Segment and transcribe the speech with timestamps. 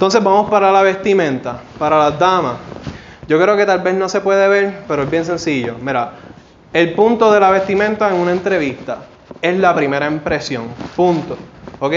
[0.00, 2.54] Entonces vamos para la vestimenta, para las damas.
[3.28, 5.76] Yo creo que tal vez no se puede ver, pero es bien sencillo.
[5.78, 6.12] Mira,
[6.72, 9.00] el punto de la vestimenta en una entrevista
[9.42, 10.68] es la primera impresión.
[10.96, 11.36] Punto.
[11.80, 11.92] ¿Ok?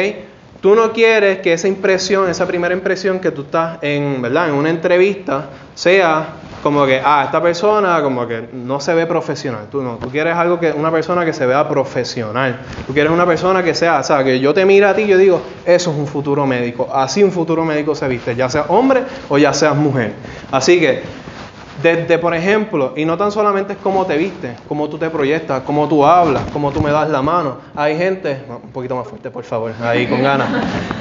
[0.63, 4.47] Tú no quieres que esa impresión, esa primera impresión que tú estás en, ¿verdad?
[4.47, 6.25] En una entrevista sea
[6.63, 9.65] como que, ah, esta persona como que no se ve profesional.
[9.69, 12.61] Tú no, tú quieres algo que, una persona que se vea profesional.
[12.87, 15.07] Tú quieres una persona que sea, o sea, que yo te mire a ti y
[15.07, 16.89] yo digo, eso es un futuro médico.
[16.93, 20.13] Así un futuro médico se viste, ya sea hombre o ya seas mujer.
[20.49, 21.03] Así que
[21.83, 25.63] desde, por ejemplo, y no tan solamente es cómo te vistes, cómo tú te proyectas,
[25.63, 27.57] cómo tú hablas, cómo tú me das la mano.
[27.75, 30.47] Hay gente, un poquito más fuerte, por favor, ahí con ganas.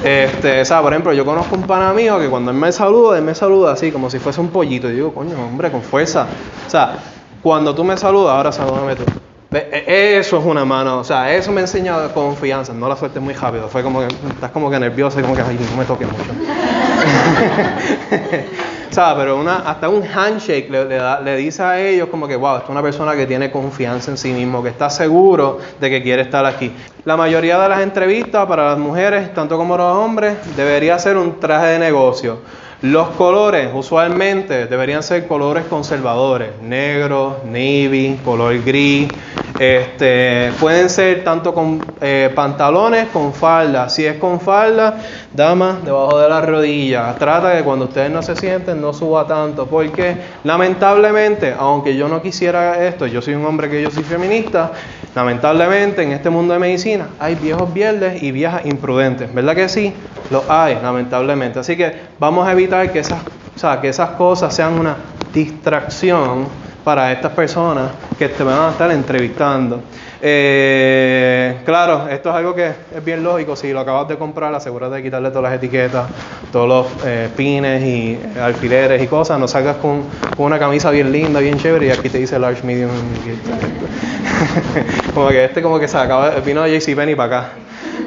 [0.02, 3.16] Este, o sea, por ejemplo, yo conozco un pana mío que cuando él me saluda,
[3.16, 4.90] él me saluda así, como si fuese un pollito.
[4.90, 6.26] Y digo, coño, hombre, con fuerza.
[6.66, 6.96] O sea,
[7.40, 9.04] cuando tú me saludas, ahora salúdame tú.
[9.52, 13.34] E, eso es una mano, o sea, eso me enseña confianza, no la suerte muy
[13.34, 16.08] rápido, fue como que estás como que nervioso y como que, ay, no me toques
[16.10, 16.61] mucho.
[18.92, 22.70] sea, Pero una, hasta un handshake le, dice a ellos como que, wow, esta es
[22.70, 26.44] una persona que tiene confianza en sí mismo, que está seguro de que quiere estar
[26.44, 26.72] aquí.
[27.04, 31.40] La mayoría de las entrevistas para las mujeres, tanto como los hombres, debería ser un
[31.40, 32.40] traje de negocio.
[32.82, 39.08] Los colores usualmente deberían ser colores conservadores, negro, navy, color gris.
[39.58, 43.88] Este, pueden ser tanto con eh, pantalones, con falda.
[43.88, 44.98] Si es con falda,
[45.32, 47.14] dama, debajo de la rodilla.
[47.18, 52.22] Trata que cuando ustedes no se sienten no suba tanto, porque lamentablemente, aunque yo no
[52.22, 54.72] quisiera esto, yo soy un hombre que yo soy feminista,
[55.14, 59.32] lamentablemente en este mundo de medicina hay viejos verdes y viejas imprudentes.
[59.32, 59.92] ¿Verdad que sí?
[60.30, 61.58] Lo hay, lamentablemente.
[61.58, 63.20] Así que vamos a evitar que esas,
[63.54, 64.96] o sea, que esas cosas sean una
[65.32, 66.46] distracción
[66.84, 69.82] para estas personas que te van a estar entrevistando.
[70.24, 73.56] Eh, claro, esto es algo que es bien lógico.
[73.56, 76.06] Si lo acabas de comprar, asegúrate de quitarle todas las etiquetas,
[76.52, 79.38] todos los eh, pines y alfileres y cosas.
[79.38, 80.02] No salgas con,
[80.38, 82.90] una camisa bien linda, bien chévere y aquí te dice large, medium.
[85.14, 87.52] como que este como que se acaba, vino de JCPenney para acá.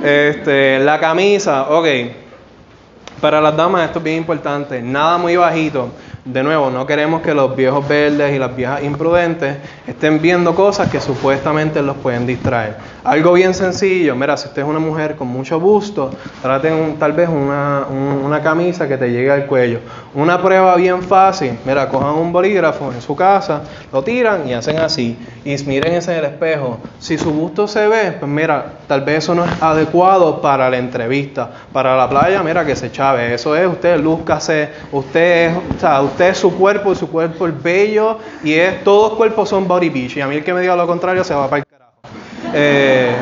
[0.03, 1.87] Este, la camisa, ok.
[3.19, 5.89] Para las damas esto es bien importante, nada muy bajito.
[6.25, 10.89] De nuevo, no queremos que los viejos verdes y las viejas imprudentes estén viendo cosas
[10.89, 12.77] que supuestamente los pueden distraer.
[13.03, 16.09] Algo bien sencillo, mira, si usted es una mujer con mucho busto,
[16.41, 19.81] traten tal vez una, una camisa que te llegue al cuello.
[20.15, 23.61] Una prueba bien fácil, mira, cojan un bolígrafo en su casa,
[23.93, 25.15] lo tiran y hacen así.
[25.43, 26.79] Y miren ese en el espejo.
[26.97, 30.77] Si su busto se ve, pues mira, tal vez eso no es adecuado para la
[30.77, 31.51] entrevista.
[31.71, 33.31] Para la playa, mira que se chave.
[33.31, 37.63] Eso es, usted lúzcase, usted es, o sea, es su cuerpo y su cuerpo es
[37.63, 40.17] bello y es, todos cuerpos son body beach.
[40.17, 41.91] Y a mí el que me diga lo contrario se va para el carajo.
[42.53, 43.15] Eh,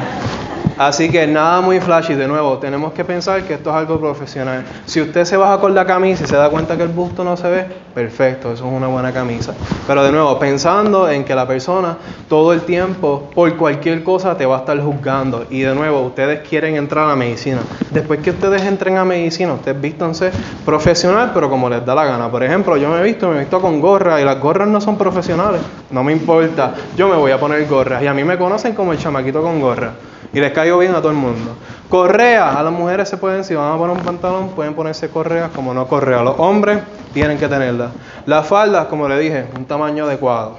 [0.77, 4.63] Así que nada muy flashy, de nuevo, tenemos que pensar que esto es algo profesional.
[4.85, 7.37] Si usted se baja con la camisa y se da cuenta que el busto no
[7.37, 9.53] se ve, perfecto, eso es una buena camisa.
[9.85, 11.97] Pero de nuevo, pensando en que la persona
[12.27, 15.45] todo el tiempo, por cualquier cosa, te va a estar juzgando.
[15.51, 17.59] Y de nuevo, ustedes quieren entrar a medicina.
[17.91, 20.31] Después que ustedes entren a medicina, ustedes vístanse
[20.65, 22.31] profesional, pero como les da la gana.
[22.31, 24.81] Por ejemplo, yo me he visto, me he visto con gorra y las gorras no
[24.81, 25.61] son profesionales.
[25.91, 28.01] No me importa, yo me voy a poner gorras.
[28.01, 29.91] Y a mí me conocen como el chamaquito con gorra
[30.33, 31.55] y les caigo bien a todo el mundo.
[31.89, 35.51] Correas, a las mujeres se pueden, si van a poner un pantalón, pueden ponerse correas
[35.53, 36.23] como no correas.
[36.23, 36.79] Los hombres
[37.13, 37.91] tienen que tenerlas.
[38.25, 40.57] Las faldas, como le dije, un tamaño adecuado.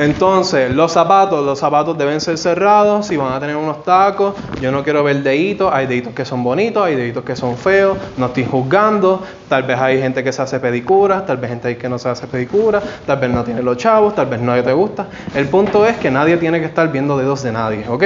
[0.00, 4.72] Entonces, los zapatos, los zapatos deben ser cerrados, si van a tener unos tacos, yo
[4.72, 8.26] no quiero ver deditos, hay deditos que son bonitos, hay deditos que son feos, no
[8.26, 11.98] estoy juzgando, tal vez hay gente que se hace pedicura, tal vez gente que no
[11.98, 15.06] se hace pedicura, tal vez no tiene los chavos, tal vez no te gusta.
[15.34, 18.04] El punto es que nadie tiene que estar viendo dedos de nadie, ¿ok?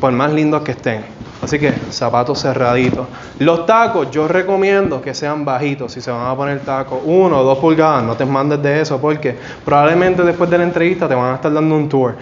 [0.00, 1.19] Por más lindos que estén.
[1.42, 3.06] Así que zapatos cerraditos.
[3.38, 5.92] Los tacos yo recomiendo que sean bajitos.
[5.92, 9.00] Si se van a poner tacos, uno o dos pulgadas, no te mandes de eso
[9.00, 12.14] porque probablemente después de la entrevista te van a estar dando un tour.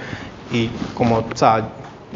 [0.52, 1.68] Y como, o sea,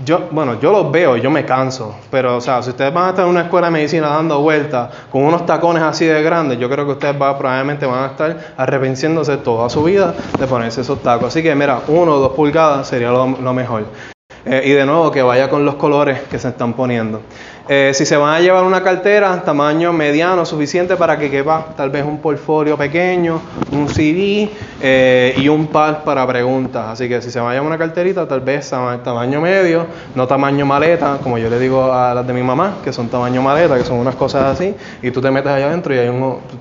[0.05, 3.11] yo, bueno, yo los veo, yo me canso, pero o sea, si ustedes van a
[3.11, 6.71] estar en una escuela de medicina dando vueltas con unos tacones así de grandes, yo
[6.71, 11.03] creo que ustedes va, probablemente van a estar arrepintiéndose toda su vida de ponerse esos
[11.03, 11.29] tacos.
[11.29, 14.12] Así que mira, uno o dos pulgadas sería lo mejor.
[14.45, 17.21] Eh, y de nuevo, que vaya con los colores que se están poniendo.
[17.69, 21.91] Eh, si se van a llevar una cartera, tamaño mediano, suficiente para que quepa tal
[21.91, 23.41] vez un portfolio pequeño,
[23.71, 24.51] un CD
[24.81, 26.89] eh, y un pad para preguntas.
[26.89, 29.87] Así que si se van a llevar una carterita, tal vez tamaño medio,
[30.17, 33.43] no tamaño maleta, como yo le digo a las de mi mamá, que son tamaño
[33.43, 36.11] maleta, que son unas cosas así, y tú te metes allá adentro y hay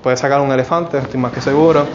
[0.03, 1.87] puedes sacar un elefante, estoy más que seguro.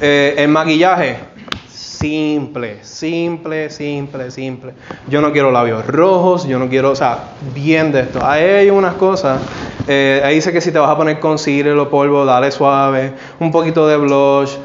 [0.00, 1.35] el maquillaje,
[1.76, 4.72] simple, simple, simple, simple.
[5.08, 8.24] Yo no quiero labios rojos, yo no quiero, o sea, bien de esto.
[8.24, 9.40] Ahí hay unas cosas,
[9.86, 13.50] eh, ahí dice que si te vas a poner concealer o polvo, dale suave, un
[13.50, 14.56] poquito de blush.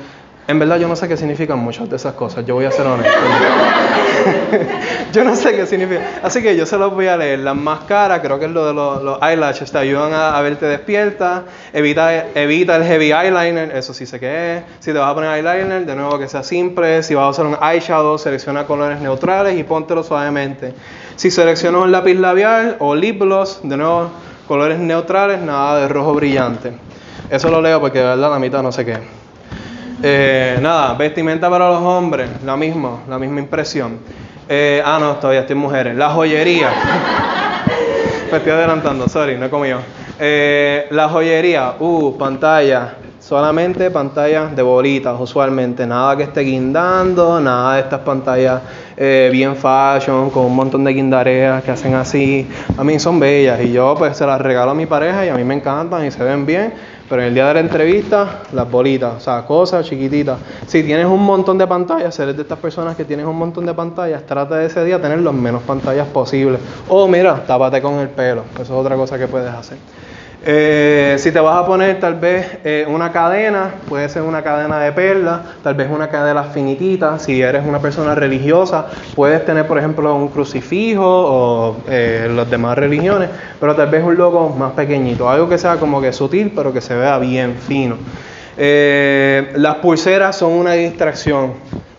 [0.47, 2.85] En verdad yo no sé qué significan muchas de esas cosas, yo voy a ser
[2.85, 3.11] honesto.
[5.13, 6.01] yo no sé qué significa.
[6.23, 7.39] Así que yo se los voy a leer.
[7.39, 11.43] Las máscaras, creo que es lo de los, eyelashes, te ayudan a, verte despierta.
[11.73, 14.63] Evita, evita el heavy eyeliner, eso sí sé qué es.
[14.79, 17.03] Si te vas a poner eyeliner, de nuevo que sea simple.
[17.03, 20.73] Si vas a usar un eyeshadow, selecciona colores neutrales y póntelo suavemente.
[21.15, 24.09] Si seleccionas un lápiz labial o lip gloss, de nuevo
[24.47, 26.73] colores neutrales, nada de rojo brillante.
[27.29, 29.20] Eso lo leo porque de verdad la mitad no sé qué.
[30.03, 33.99] Eh, nada, vestimenta para los hombres, la misma, la misma impresión.
[34.49, 35.95] Eh, ah, no, todavía estoy mujeres.
[35.95, 36.69] La joyería.
[38.31, 39.79] Me estoy adelantando, sorry, no he comido.
[40.19, 42.95] Eh, la joyería, uh, pantalla.
[43.21, 45.87] Solamente pantallas de bolitas, usualmente.
[45.87, 48.61] Nada que esté guindando, nada de estas pantallas
[49.31, 52.47] bien fashion, con un montón de guindareas que hacen así.
[52.77, 55.35] A mí son bellas y yo pues se las regalo a mi pareja y a
[55.35, 56.73] mí me encantan y se ven bien
[57.11, 60.39] pero en el día de la entrevista, las bolitas, o sea, cosas chiquititas.
[60.65, 63.73] Si tienes un montón de pantallas, eres de estas personas que tienes un montón de
[63.73, 66.61] pantallas, trata de ese día tener los menos pantallas posibles.
[66.87, 69.77] O mira, tápate con el pelo, eso es otra cosa que puedes hacer.
[70.43, 74.79] Eh, si te vas a poner tal vez eh, una cadena, puede ser una cadena
[74.79, 77.19] de perlas, tal vez una cadena finitita.
[77.19, 82.75] Si eres una persona religiosa, puedes tener, por ejemplo, un crucifijo o eh, las demás
[82.75, 83.29] religiones,
[83.59, 86.81] pero tal vez un logo más pequeñito, algo que sea como que sutil, pero que
[86.81, 87.97] se vea bien fino.
[88.57, 91.53] las pulseras son una distracción,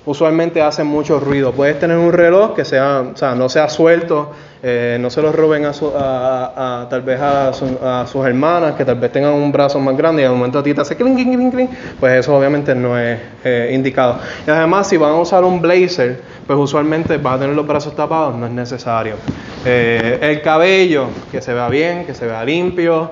[0.07, 1.53] usualmente hacen mucho ruido.
[1.53, 4.33] Puedes tener un reloj que sea, o sea, no sea suelto
[4.65, 7.53] eh, no se los roben a, a, tal vez a,
[8.07, 10.73] sus hermanas que tal vez tengan un brazo más grande y al momento a ti
[10.73, 14.21] te hace clink, clink, clink, pues eso obviamente no es eh, indicado.
[14.47, 17.95] Y además si van a usar un blazer, pues usualmente va a tener los brazos
[17.95, 19.17] tapados, no es necesario.
[19.65, 23.11] Eh, el cabello, que se vea bien, que se vea limpio,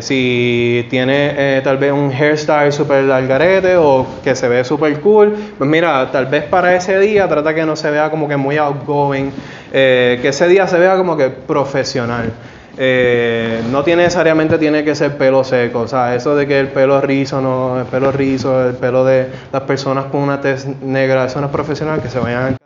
[0.00, 5.68] si tiene tal vez un hairstyle super largarete o que se ve super cool, pues
[5.68, 9.30] mira, tal vez para ese día trata que no se vea como que muy outgoing,
[9.70, 12.32] que ese día se vea como que profesional.
[12.78, 16.68] Eh, no tiene necesariamente tiene que ser pelo seco, o sea, eso de que el
[16.68, 21.26] pelo rizo, no, el pelo rizo, el pelo de las personas con una tez negra,
[21.26, 22.56] eso no es profesional, que se vayan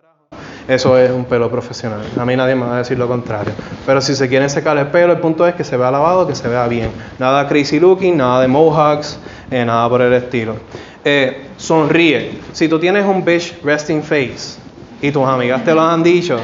[0.68, 2.00] eso es un pelo profesional.
[2.18, 3.52] A mí nadie me va a decir lo contrario.
[3.86, 6.34] Pero si se quieren secar el pelo, el punto es que se vea lavado, que
[6.34, 6.90] se vea bien.
[7.20, 9.16] Nada crazy looking, nada de mohawks,
[9.48, 10.56] eh, nada por el estilo.
[11.04, 12.40] Eh, sonríe.
[12.52, 14.58] Si tú tienes un bitch resting face
[15.00, 16.40] y tus amigas te lo han dicho,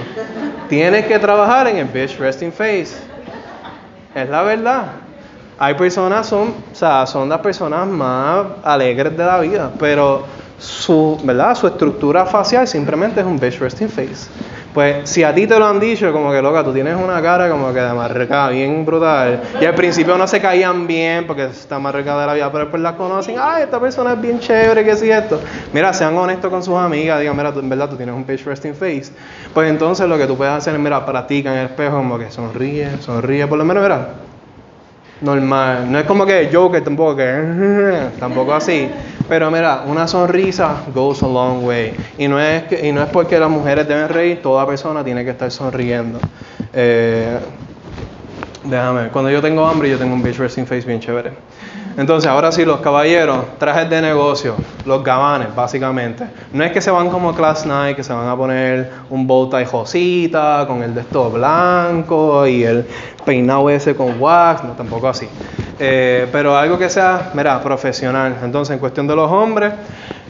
[0.73, 2.95] Tienes que trabajar en el bitch resting face.
[4.15, 4.85] Es la verdad.
[5.59, 10.25] Hay personas, son, o sea, son las personas más alegres de la vida, pero
[10.59, 11.55] su, ¿verdad?
[11.55, 14.29] su estructura facial simplemente es un bitch resting face.
[14.75, 17.51] Pues si a ti te lo han dicho, como que loca, tú tienes una cara
[17.51, 19.43] como que de bien brutal.
[19.61, 22.83] Y al principio no se caían bien porque está marcada de la vida, pero después
[22.83, 23.37] las conocen.
[23.39, 25.41] Ay, esta persona es bien chévere, ¿qué es esto?
[25.75, 28.75] Mira, sean honestos con sus amigas, digan, mira, en verdad tú tienes un bitch resting
[28.75, 29.13] face.
[29.53, 32.31] Pues entonces lo que tú puedes hacer es, mira, practica en el espejo, como que
[32.31, 34.09] sonríe, sonríe, por lo menos, mira,
[35.23, 35.91] normal.
[35.91, 38.89] No es como que que tampoco que tampoco así.
[39.29, 41.95] Pero mira, una sonrisa goes a long way.
[42.19, 45.25] Y no es, que, y no es porque las mujeres deben reír, toda persona tiene
[45.25, 46.19] que estar sonriendo.
[46.73, 47.39] Eh,
[48.65, 51.33] déjame, cuando yo tengo hambre, yo tengo un bitch resting face bien chévere.
[51.97, 54.55] Entonces, ahora sí, los caballeros, trajes de negocio,
[54.87, 56.25] los gabanes, básicamente.
[56.53, 59.51] No es que se van como Class Night, que se van a poner un bow
[59.51, 62.87] tie josita, con el de esto blanco y el
[63.27, 65.29] peinado ese con wax, no, tampoco así.
[65.79, 68.37] Eh, pero algo que sea, mira, profesional.
[68.43, 69.75] Entonces, en cuestión de los hombres,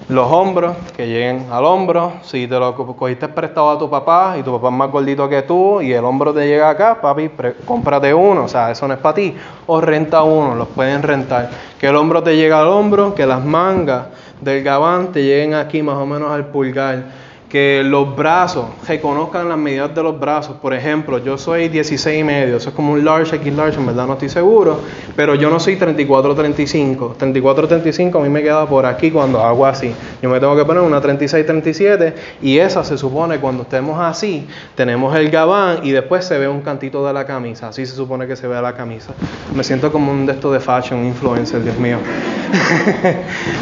[0.08, 2.12] los hombros, que lleguen al hombro.
[2.22, 5.42] Si te lo cogiste prestado a tu papá y tu papá es más gordito que
[5.42, 7.30] tú y el hombro te llega acá, papi,
[7.64, 8.44] cómprate uno.
[8.44, 9.34] O sea, eso no es para ti.
[9.66, 11.50] O renta uno, los pueden rentar.
[11.78, 14.06] Que el hombro te llegue al hombro, que las mangas
[14.40, 17.04] del gabán te lleguen aquí más o menos al pulgar
[17.52, 20.56] que los brazos reconozcan las medidas de los brazos.
[20.56, 23.84] Por ejemplo, yo soy 16 y medio, eso es como un large, X large, en
[23.84, 24.80] verdad no estoy seguro,
[25.14, 27.16] pero yo no soy 34-35.
[27.18, 29.94] 34-35 a mí me queda por aquí cuando hago así.
[30.22, 35.14] Yo me tengo que poner una 36-37 y esa se supone cuando estemos así, tenemos
[35.14, 37.68] el gabán y después se ve un cantito de la camisa.
[37.68, 39.12] Así se supone que se ve la camisa.
[39.54, 41.98] Me siento como un de estos de fashion influencer, Dios mío.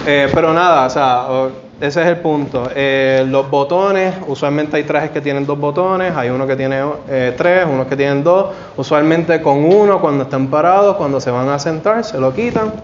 [0.07, 2.69] Eh, pero nada, o sea ese es el punto.
[2.75, 7.35] Eh, los botones, usualmente hay trajes que tienen dos botones, hay uno que tiene eh,
[7.37, 8.51] tres, unos que tienen dos.
[8.77, 12.75] Usualmente con uno, cuando están parados, cuando se van a sentar, se lo quitan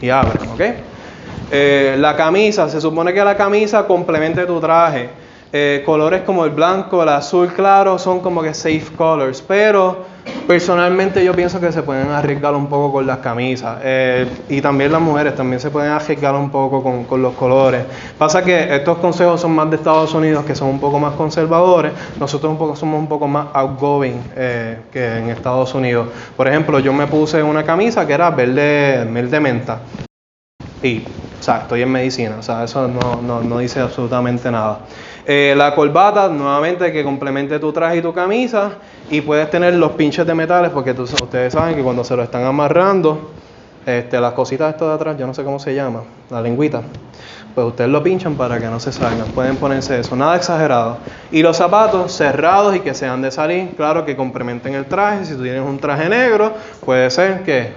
[0.00, 0.60] y abren, ¿ok?
[1.52, 5.10] Eh, la camisa, se supone que la camisa complemente tu traje.
[5.84, 10.04] Colores como el blanco, el azul claro son como que safe colors, pero
[10.46, 14.90] personalmente yo pienso que se pueden arriesgar un poco con las camisas eh, y también
[14.90, 17.84] las mujeres también se pueden arriesgar un poco con, los colores.
[18.18, 21.92] Pasa que estos consejos son más de Estados Unidos que son un poco más conservadores,
[22.18, 26.08] nosotros un poco, somos un poco más outgoing eh, que en Estados Unidos.
[26.36, 29.78] Por ejemplo, yo me puse una camisa que era verde, verde menta
[30.82, 31.04] y
[31.38, 34.80] o sea, estoy en medicina, o sea, eso no, no dice absolutamente nada.
[35.26, 38.72] Eh, la corbata, nuevamente, que complemente tu traje y tu camisa.
[39.10, 42.44] Y puedes tener los pinches de metales, porque ustedes saben que cuando se lo están
[42.44, 43.30] amarrando,
[43.86, 46.82] este, las cositas estas de atrás, yo no sé cómo se llama, la lengüita,
[47.54, 49.26] pues ustedes lo pinchan para que no se salgan.
[49.28, 50.98] Pueden ponerse eso, nada exagerado.
[51.32, 55.24] Y los zapatos cerrados y que sean de salir, claro que complementen el traje.
[55.24, 56.52] Si tú tienes un traje negro,
[56.84, 57.72] puede ser que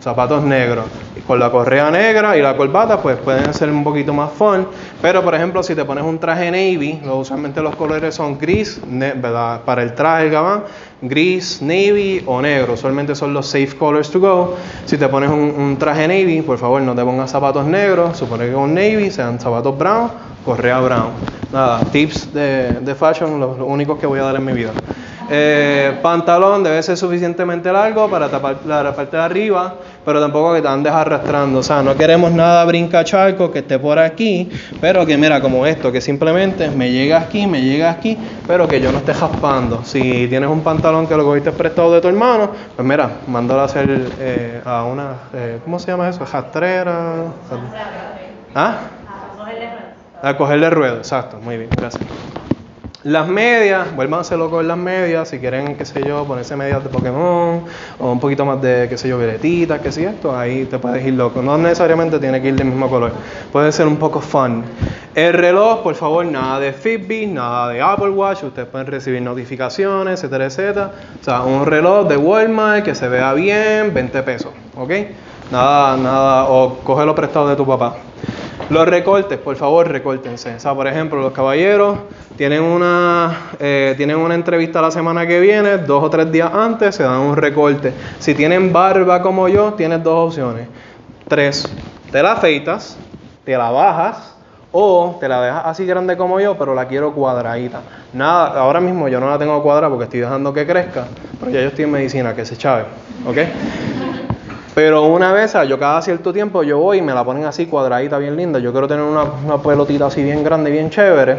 [0.00, 0.86] zapatos negros.
[1.26, 4.66] Con la correa negra y la corbata, pues pueden ser un poquito más fun.
[5.00, 9.60] Pero, por ejemplo, si te pones un traje navy, usualmente los colores son gris, ¿verdad?
[9.64, 10.64] Para el traje, el gabán,
[11.02, 12.72] gris, navy o negro.
[12.72, 14.56] Usualmente son los safe colors to go.
[14.86, 18.16] Si te pones un, traje navy, por favor, no te pongas zapatos negros.
[18.16, 20.10] Supone que con navy sean zapatos brown,
[20.44, 21.10] correa brown.
[21.52, 24.70] Nada, tips de, de fashion, los únicos que voy a dar en mi vida.
[25.32, 30.60] Eh, pantalón debe ser suficientemente largo para tapar la parte de arriba, pero tampoco que
[30.60, 31.60] te andes arrastrando.
[31.60, 35.92] O sea, no queremos nada brincacharco que esté por aquí, pero que mira, como esto,
[35.92, 39.84] que simplemente me llega aquí, me llega aquí, pero que yo no esté jaspando.
[39.84, 43.64] Si tienes un pantalón que lo cogiste prestado de tu hermano, pues mira, mándalo a
[43.66, 46.26] hacer eh, a una, eh, ¿cómo se llama eso?
[46.26, 47.26] Jastrera.
[48.54, 48.78] ¿Ah?
[50.22, 51.38] A cogerle ruedas, exacto.
[51.38, 52.02] Muy bien, gracias.
[53.02, 53.88] Las medias,
[54.24, 57.64] ser locos en las medias, si quieren, qué sé yo, ponerse medias de Pokémon
[57.98, 61.02] o un poquito más de, qué sé yo, violetitas, qué sé esto, ahí te puedes
[61.06, 61.40] ir loco.
[61.40, 63.12] No necesariamente tiene que ir del mismo color,
[63.50, 64.64] puede ser un poco fun.
[65.14, 70.20] El reloj, por favor, nada de Fitbit, nada de Apple Watch, ustedes pueden recibir notificaciones,
[70.20, 70.90] etcétera, etcétera.
[71.18, 74.90] O sea, un reloj de Walmart que se vea bien, 20 pesos, ¿ok?
[75.50, 77.96] Nada, nada, o cógelo prestado de tu papá.
[78.70, 80.54] Los recortes, por favor, recórtense.
[80.54, 81.98] O sea, por ejemplo, los caballeros
[82.36, 86.94] tienen una, eh, tienen una entrevista la semana que viene, dos o tres días antes,
[86.94, 87.92] se dan un recorte.
[88.20, 90.68] Si tienen barba como yo, tienes dos opciones.
[91.26, 91.68] Tres,
[92.12, 92.96] te la afeitas,
[93.44, 94.36] te la bajas
[94.70, 97.80] o te la dejas así grande como yo, pero la quiero cuadradita.
[98.12, 101.08] Nada, ahora mismo yo no la tengo cuadrada porque estoy dejando que crezca,
[101.40, 102.84] pero ya yo estoy en medicina, que se chave.
[104.74, 108.18] Pero una vez, yo cada cierto tiempo yo voy y me la ponen así cuadradita,
[108.18, 108.58] bien linda.
[108.60, 111.38] Yo quiero tener una, una pelotita así bien grande, bien chévere.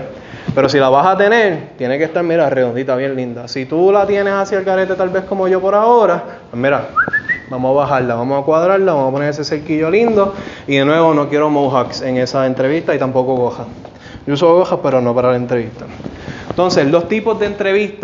[0.53, 3.47] Pero si la vas a tener, tiene que estar, mira, redondita, bien linda.
[3.47, 6.89] Si tú la tienes así al carete, tal vez como yo por ahora, pues mira,
[7.49, 10.33] vamos a bajarla, vamos a cuadrarla, vamos a poner ese cerquillo lindo.
[10.67, 13.67] Y de nuevo, no quiero mohawks en esa entrevista y tampoco gojas.
[14.27, 15.85] Yo uso gojas, pero no para la entrevista.
[16.49, 17.99] Entonces, los tipos de entrevistas.